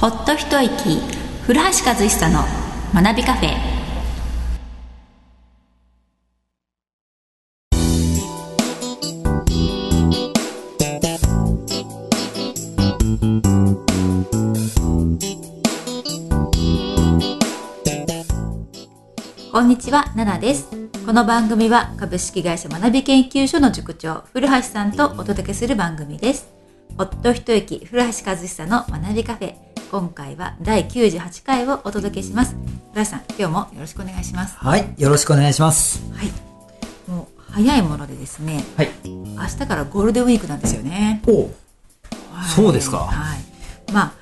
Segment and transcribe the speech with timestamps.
[0.00, 1.00] ほっと一息
[1.42, 2.44] 古橋和久の
[2.94, 3.56] 学びカフェ
[19.50, 20.68] こんにちは、ナナです。
[21.04, 26.48] この番組は株式会社学び研究所の塾長、古橋さんとお届けする番組です。
[26.96, 29.67] ほっと一息、古橋和久の学びカフェ。
[29.90, 32.54] 今回は第98回をお届けします。
[32.92, 34.56] 古橋さん、今日もよろしくお願いします。
[34.58, 36.02] はい、よろしくお願いします。
[36.12, 36.30] はい。
[37.10, 38.90] もう早いものでですね、はい。
[39.04, 41.22] 明日からゴールデンウィークなんですよね。
[41.26, 41.50] おはい
[42.54, 43.92] そうですかはい。
[43.92, 44.12] まあ、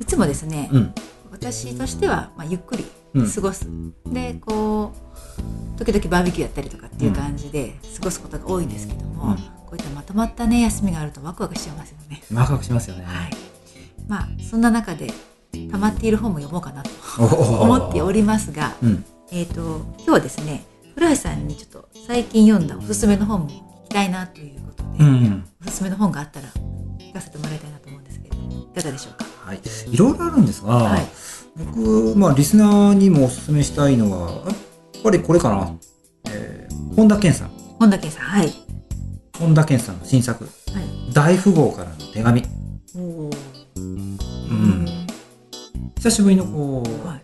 [0.00, 0.94] いつもですね、うん。
[1.30, 3.66] 私としては、まあ、ゆっくりうん過ごす、
[4.06, 4.92] でこ
[5.76, 9.36] う時々バーベキューやったりとかっていう感じで過ごすことが多いんですけども、うん
[9.70, 12.22] こういったまとまったね休みがあるとワクワクしちゃいますよね。
[12.34, 13.04] ワクワクしますよね。
[13.04, 13.30] はい、
[14.08, 15.12] まあそんな中で
[15.52, 16.90] 溜まっている本も読もうかなと
[17.24, 19.04] 思っておりますが、うん。
[19.30, 25.44] えっ、と今日はですね古橋さんにちょっと最近読んだおすすめの本も聞きたいなということで、うんうん。
[25.66, 26.48] おすすめの本があったら
[26.98, 29.24] 聞かせてもらいたいなと思うんですけどいかがでしょうか？
[29.44, 29.60] はい。
[29.90, 31.02] いろいろあるんですが、はい
[31.56, 35.72] 僕、まあ、リスナーにもお勧めしたいのは、やっぱりこれかな。
[36.30, 37.48] えー、本田健さん。
[37.80, 38.52] 本田健さんはい。
[39.36, 41.12] 本田健さんの新作、はい。
[41.12, 42.44] 大富豪からの手紙。
[46.00, 47.20] 久しぶりのこう、はい、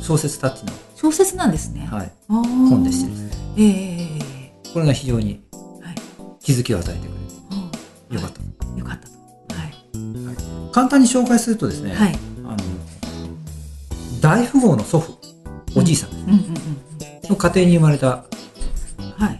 [0.00, 1.88] 小説タッチの、小説なんですね。
[1.90, 3.30] はい、本本でしてですね。
[3.58, 4.18] ええ
[4.64, 5.42] えこれが非常に
[5.82, 5.94] はい
[6.40, 8.38] 気づきを与えてくれえてよかった。
[8.38, 8.78] た。
[8.78, 9.14] よかったと。
[9.60, 10.72] はい。
[10.72, 12.16] 簡単に紹介するとですね、はい。
[12.44, 12.56] あの
[14.20, 15.18] 大富豪の祖父
[15.74, 16.36] おじいさんうんうんうん
[17.28, 18.24] の家庭に生まれた。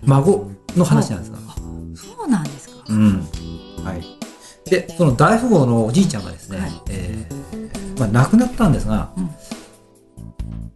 [0.02, 1.38] 孫の話なんですが、
[1.94, 2.84] そうなんですか。
[2.88, 3.28] うん
[3.84, 4.02] はい、
[4.68, 6.65] でその大富豪のおじいちゃんがですね、は
[7.98, 9.30] まあ、亡くなったんですが、うん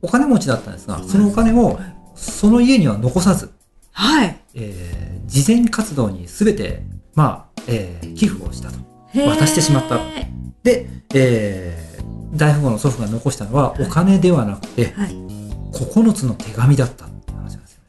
[0.02, 3.50] お金持ちだったんですがそのお金をはいその家には残さず、
[3.92, 4.38] はい。
[4.54, 6.82] えー慈善活動に全て、
[7.14, 8.78] まあえー寄付をしたと。
[9.14, 10.30] 渡してしまったへ
[10.62, 15.10] で、えー大富豪の祖父が残したのはお金ではなくて、ーはい。
[15.72, 17.80] 9つの手紙だったって話なんですよ。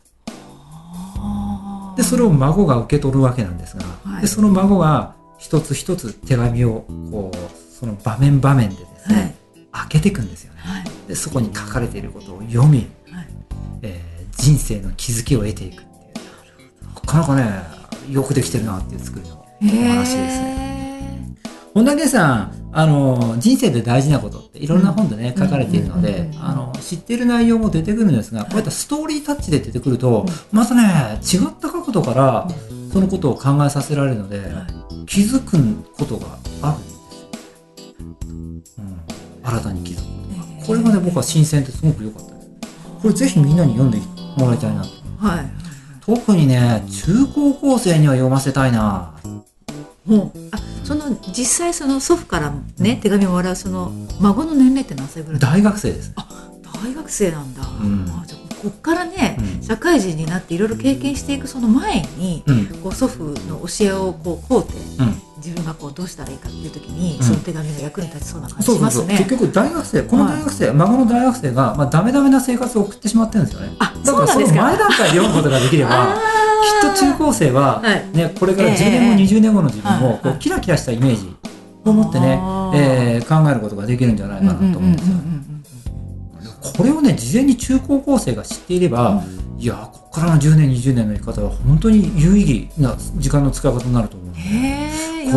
[1.97, 8.75] でそれを孫が受け取るわけなんですが、はいでその孫が一つ一つ手紙をこうその場面場面で
[9.05, 9.35] はい。
[9.71, 10.59] 開けていくんですよね。
[10.61, 10.83] はい。
[11.07, 13.27] でそこに書かれていることを読み、はい。
[13.81, 17.61] えー人生の気づきを得ていくっていうなかなかね
[18.09, 20.55] よくできてるなっていう作りのお話ですね。
[20.55, 21.35] ね。
[21.73, 32.47] 本田健さんあの人生で大事なことっていろんな本でね、うん書かれているのであの知っている内容も出てくるんですがこういったストーリータッチで出てくると、うんまたね違った角度から
[32.91, 34.47] そのことを考えさせられるので、はい
[35.07, 35.57] 気づく
[35.97, 36.90] ことがあるんです
[39.43, 40.01] 新たに気づく。
[40.01, 42.47] ことがこれがね僕は新鮮ってすごく良かったです
[43.01, 43.99] これぜひみんなに読んで
[44.37, 44.83] もらいたいな。
[44.83, 45.51] とはい。
[46.05, 49.15] 特にね中高校生には読ませたいな。
[50.05, 56.13] もうあその実際その祖父からね手紙をもらうその孫の年齢って何歳ぐらい大学生です。
[56.83, 57.65] 大学生なんだ、ん。
[58.09, 59.63] あじゃあこっからね、うん。
[59.63, 62.65] 社会人になっていろいろ経験していくその前に、うん。
[62.81, 67.23] こう祖父の教えをこうこうてうん自分がこうどうしたらいいかっていう時に、うん。
[67.23, 69.17] その手紙が役に立ちそうな感じしますね。
[69.17, 73.75] 結局大学生この大学生、孫の大学生が、まあ、ダメダメな生活を送ってしまってるんですよね。
[73.79, 76.17] あだからその前段階で読むことができれば あ
[76.83, 78.17] きっと中高生は、はい。
[78.17, 79.25] ね、これから10年後、ええ。
[79.25, 81.35] 20年後の自分をこうキラキラしたイメージ
[81.85, 82.39] を持ってね、
[82.75, 85.15] えー考えることができるんじゃないかなと思うんですよ。
[86.77, 89.23] これをね事前に中高校生が知っていれば、
[89.57, 94.39] いやここからの10年20年の生き方は本当に有意義な時間の使い方になると思うので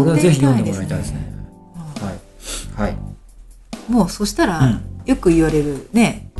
[0.02, 1.32] れはぜひ読んでもらいたいですね。
[1.76, 2.06] うん。
[2.06, 2.18] はい、
[2.74, 2.96] はい。
[3.88, 4.82] もうそしたら、うん。
[5.04, 6.30] よく言われるね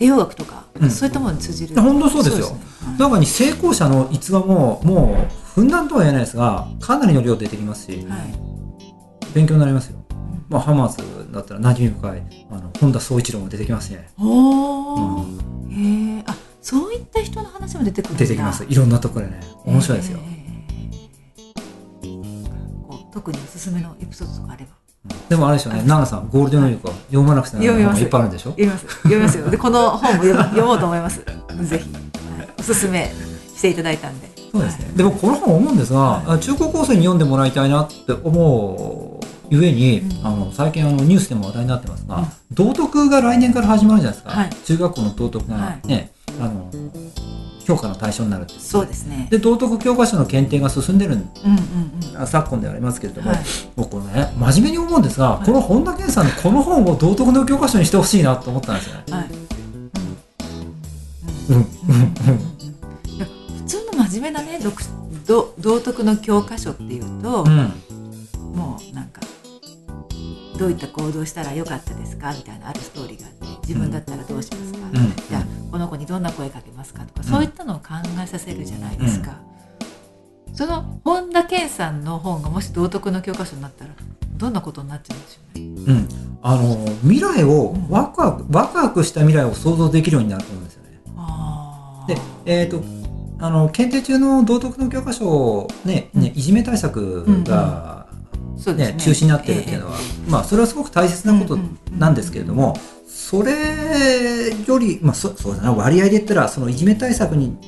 [0.00, 0.90] 栄養学とか、うん。
[0.90, 1.80] そういったものに通じる。
[1.80, 2.56] 本当そうですよ。
[2.98, 9.34] 中に成功者の逸話ももうふんだんとは言えないですがかなりの量出てきますしはい。
[9.34, 9.98] 勉強になりますよ。
[10.48, 14.08] まあ、ハマーズだったら馴染み深いあの本田宗一郎も出てきますしね。
[14.18, 15.24] おー。
[15.24, 15.70] うん。
[15.70, 18.64] へえあそういった人の話も出てくる出てきます。
[18.68, 19.40] いろんなところでね。
[19.64, 20.18] 面白いですよ。
[23.18, 24.70] 特におすすめのエピソードとかあれば。
[25.28, 28.50] でもあれでしょうね、奈々さん、ゴールデンウィークは読まなくてならないっぱいあるんでしょ？
[28.50, 28.86] 読みます。
[28.86, 29.50] 読みますよ。
[29.50, 31.18] でこの本も読もうと思います。
[31.18, 31.98] ぜひ、は
[32.44, 32.48] い。
[32.58, 33.10] おすすめ
[33.56, 34.28] していただいたんで。
[34.52, 34.92] そうですね。
[34.94, 40.26] でもこの本思うんですが、は中高校生に読んでもらいたいなって思うゆえに、うん。
[40.26, 42.26] あの最近あのニュースでも話題になってますが、うん。
[42.52, 44.30] 道徳が来年から始まるじゃないですか。
[44.30, 44.50] はい。
[44.64, 45.56] 中学校の道徳が。
[45.56, 45.88] はい。
[45.88, 46.12] ね、
[47.68, 49.28] 評価の対象になるっていうそうですね。
[49.30, 51.52] で道徳教科書の検定が進んでるんうん
[52.14, 52.26] うんうん。
[52.26, 53.40] 昨今ではありますけれども、はい。
[53.76, 55.44] 僕ね真面目に思うんですが、い。
[55.44, 59.02] この本田健さんのこの本を道徳の教科書にしてほしいなと思ったんですよね。
[59.10, 59.28] はい。
[61.50, 61.56] うん。
[61.56, 61.64] うん。
[63.10, 64.74] いや普通の真面目なね読
[65.26, 67.72] 道道徳の教科書っていうと、うん。
[68.54, 69.20] もうなんか
[70.58, 74.94] どういった行動をしたらよかったですかみたいなあるストーリーがあって自分だったらどうしますか、うん。
[74.94, 75.48] じゃあこ
[75.88, 79.40] の子にどんな声かけますかとか、そういったのを考えさせるじゃないですか、
[80.52, 83.90] その本田健さんの本がもし道徳の教科書になったら
[84.36, 85.92] どんなことになっちゃうんでしょうね。
[85.92, 86.08] うん、
[86.42, 91.00] あの未来をワクワクワクワクした未来を想像できるようになると思うんですよね。
[92.06, 92.82] で、えっ、と
[93.40, 98.08] あの検定中の道徳の教科書ね、ねいじめ対策が、
[98.56, 98.96] そうですね。
[98.96, 99.96] ね中止になってるっていうのは、
[100.28, 101.58] まあそれはすごく大切なこと
[101.96, 102.76] なんですけれども、
[103.28, 103.52] それ
[104.66, 105.74] より、まあ、そそうだな。
[105.74, 107.58] 割合で言ったらそのいじめ対策に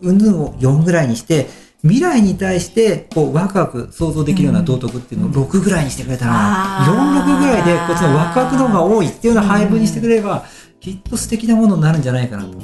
[0.00, 1.46] 云々を4ぐらいにして
[1.82, 7.26] 未来に対してこうワクワク想像できるような道徳っていうのを6ぐらいにしてくれたら、あー。
[7.26, 10.46] 46ぐらいでこっちのワクワク度が多いっていうような配分にしてくれれば、
[10.80, 12.58] きっと素敵なものになるんじゃないかなと。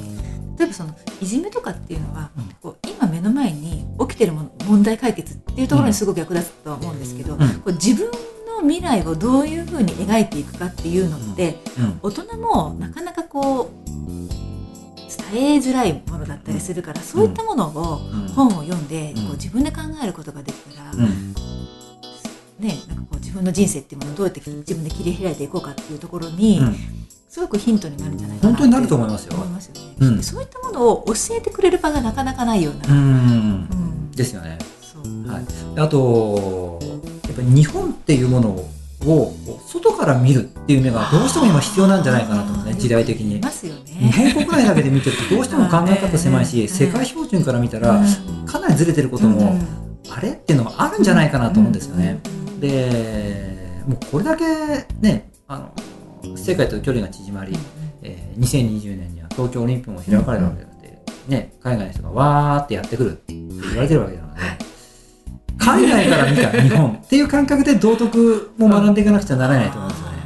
[0.57, 7.37] 例えばそのいじめとかっていうのは、うんこう今目の前に起きてるもの問題解決っていうところにすごく役立つとは思うんですけど、ん。
[7.37, 8.11] こう自分
[8.61, 11.99] の未来をどういうふうに描いていくかっていうのって、うん。
[12.01, 13.89] 大人もなかなかこう
[15.33, 18.27] 伝えづらいものだったりするから、そういったものをうん。
[18.29, 19.23] 本を読んで、うん。
[19.25, 21.33] こう自分で考えることができたら、うん。
[22.59, 26.75] ね、なんかこう自分の人生っていうものをどうやって自分で切り開いていこうかっていうところに、うん。
[27.29, 29.35] すごくヒントになるんじゃないかな本当になると思いますよ。
[29.35, 30.17] 思いますよね、うん。
[30.17, 33.03] でそういったものを教えてくれる場がなかなかないような、うん。
[33.03, 34.11] うん。
[34.11, 34.57] ですよね。
[35.27, 35.45] はい、
[35.79, 36.79] あと
[37.39, 38.69] やっぱり日本っていうものを
[38.99, 43.39] こう外から見るっていう目がどうしても今必要なんじゃないかなと思うね時代的に。
[43.39, 44.11] 日ね。
[44.33, 48.45] 本国内だけで見てるとどうしても考え方狭いし、 うん世界標準から見たらうん。
[48.45, 49.57] かなりずれてることも、
[50.09, 52.19] あれっていうのがあるんじゃないかなと思うんですよね。
[52.59, 54.45] でもうこれだけ
[54.99, 55.59] ねあ
[56.23, 57.57] の世界と距離が縮まり、
[58.01, 64.41] えー2020年には東京オリンピックも開かれるわけだって、ね、海外の人がわーってやってくるって言われてるわけなので、
[65.59, 70.19] 海外から見た日本っていう感覚で道徳も学んでいかなくちゃならないと思うんですよね。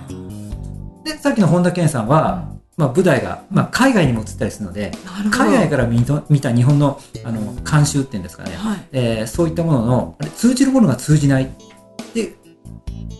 [1.03, 4.91] でさっきの本田健さんは、まあ、舞台が、まあ、海外にも映ったりするので
[5.31, 8.87] 海外から見と見た日本のあの慣習っていうんですかね、はい。
[8.91, 11.49] えーそういったもののあれ通じるものが通じない。
[12.13, 12.35] で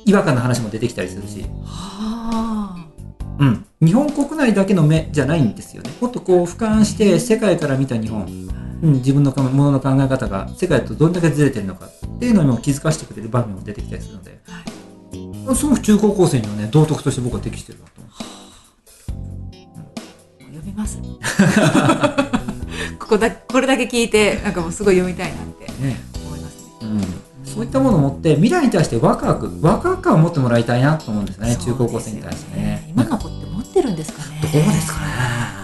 [0.05, 2.75] 違和感の話も出てきたりするし、は
[3.39, 5.91] うん、日本国内だけの目じゃないんですよね。
[5.99, 8.25] もっとこう俯瞰して世界から見た日本、あ
[8.83, 11.89] うん、自分のものの考え方が世界とどんだけずれてるのかっ
[12.19, 14.63] ていうのにも気づかせてくれる場面も出てきたりするのではい
[15.55, 18.13] すごく中高校生にはね道徳として僕は適してるなと思う
[20.39, 20.99] 読みます。
[22.99, 26.69] ここだこれだけ聞いてなんかもうすごい読みたいなってね思いますね。
[26.81, 27.01] うん、
[27.45, 32.85] そういったものを持って未来に対してワクワクワクワク感を持ってもらいたいなと思うんですよね中高校生に対してね。
[32.89, 34.39] 今の子って持ってるんですかね。
[34.41, 35.62] どうですかね。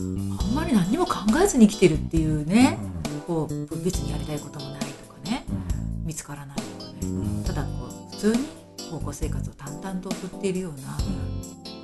[0.00, 2.78] あんまり何にも考えずに生きてるっていうね、
[3.26, 5.44] こう別にやりたいこともないとかね
[6.04, 6.98] 見つからないとかね。
[7.02, 8.44] うんただこう普通に
[8.90, 10.96] 高校生活を淡々と送っているような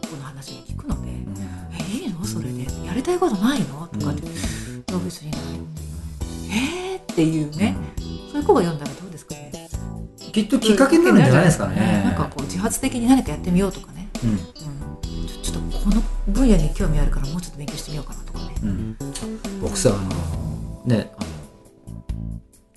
[0.08, 1.35] この話を聞くのでうん
[1.78, 2.25] 「えいいの？
[2.25, 2.64] それで？
[2.85, 5.40] やりたいことないの?」とかって「いや別にない」
[6.50, 7.12] えー？
[7.12, 7.76] っていうね
[8.32, 9.52] そういう子が読んだらどうですかね？
[10.32, 12.02] きっときっかけになるんじゃないですかね。
[12.04, 14.30] なんかこう自発的に何かやってみようとかね、うん。
[14.30, 14.38] うん、
[15.42, 17.55] ちょっとこの分野に興味あるからもうちょっと
[18.62, 18.96] うん。
[19.60, 21.26] 僕さあのねあの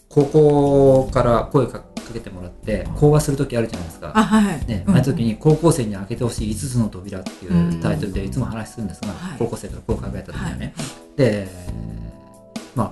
[0.10, 1.84] 高校から声か
[2.14, 4.12] けてもらって講話する時あるじゃないですか。
[4.16, 4.66] あはいはい。
[4.66, 9.38] ね、うんあの時に高校生に開けてほしい5つの扉っていうタイトルでいつも話するんですが、はい。
[9.38, 11.18] 高校生からこう考えた時にはね、はい。
[11.18, 11.48] で、
[12.76, 12.88] まあ、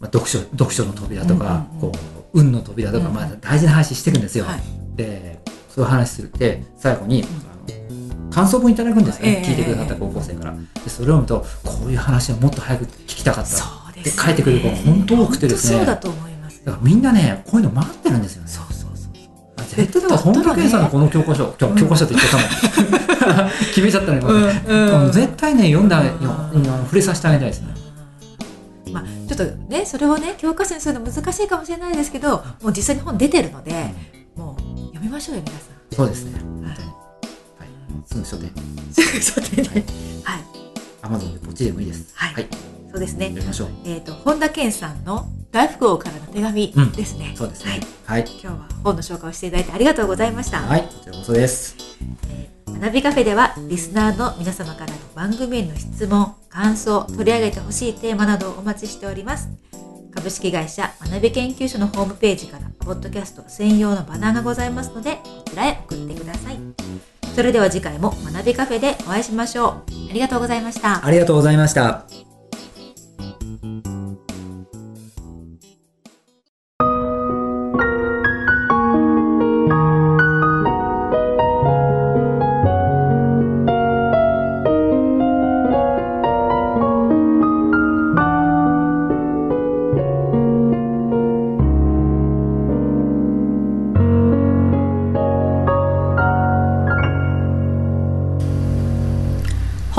[0.00, 1.92] まあ読書読書の扉とか、うんうんうん。
[1.92, 1.98] こ
[2.32, 4.44] う運の扉とか、うんまあ、大事な話していくんですよ。
[4.44, 4.60] はい。
[4.96, 6.26] でそういう話する。
[6.26, 8.03] って最後に、あの
[8.34, 9.48] 感想文いただくんですね、ええ。
[9.48, 10.52] 聞いてくださった高校生から。
[10.52, 13.50] でそれを読むとこういう話はもっと早く聞きたかった。
[13.50, 15.78] そうです、で書いてくれる子が本当多くてですね。
[15.78, 16.64] そうだと思います。
[16.64, 18.48] だからみんなねこういうの待ってるんですよね。
[18.48, 22.40] そうそうそう絶対だから本田健さんのこの教科書、教教科書って言っちゃっ
[23.26, 23.50] たもん。
[23.74, 25.12] 決めちゃったね、今ねうんうん。
[25.12, 26.12] 絶対ね読んだよ、
[26.52, 27.68] うん触れさせてあげたいですね。
[28.92, 33.92] まあ、ちょっとねそれをね教科書にするの難しいかもしれないですけどもう実際に本出てるので
[34.36, 35.74] もう読みましょうよ皆さん。
[35.96, 36.40] そうですね、
[38.06, 38.50] すぐ書店、
[39.22, 39.84] そうでね。
[40.24, 40.40] はい、
[41.02, 42.12] アマゾンでこっちでもいいです。
[42.14, 42.34] はい。
[42.34, 42.48] はい、
[42.90, 43.26] そうですね。
[43.26, 43.68] 読みましょう。
[43.84, 47.80] えっ、と本田健さんの大富豪からの手紙ですね、そうですはい。
[47.80, 47.86] ね。
[48.06, 51.76] はい、今日は本の紹介をしていただいてありがとうございました、はい、こちらこそです。
[52.30, 59.48] えー学びカフェではリスナーの皆様からの番組への質問感想、取り上げてほしいテーマなどをお待ちしております。
[60.14, 66.53] 株式会社学び研究所のホームページから、ポッドキャスト専用のバナーがございますので、こちらへ送ってください。
[67.34, 70.10] それでは次回も学びカフェでお会いしましょう。
[70.10, 71.04] ありがとうございました。
[71.04, 72.23] ありがとうございました。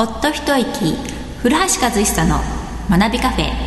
[0.05, 0.95] ほっと一息、
[1.41, 2.39] 古橋和久の
[2.91, 3.64] 学びカフェ。